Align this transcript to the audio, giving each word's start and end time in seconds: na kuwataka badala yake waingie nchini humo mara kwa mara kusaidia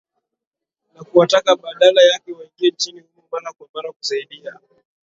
na 0.95 1.03
kuwataka 1.03 1.55
badala 1.55 2.01
yake 2.01 2.31
waingie 2.31 2.69
nchini 2.71 3.01
humo 3.01 3.27
mara 3.31 3.53
kwa 3.53 3.67
mara 3.73 3.91
kusaidia 3.91 4.59